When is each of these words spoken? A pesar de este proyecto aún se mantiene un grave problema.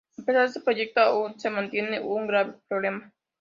A 0.17 0.23
pesar 0.23 0.41
de 0.41 0.47
este 0.47 0.61
proyecto 0.61 0.99
aún 0.99 1.39
se 1.39 1.51
mantiene 1.51 1.99
un 1.99 2.25
grave 2.25 2.55
problema. 2.67 3.13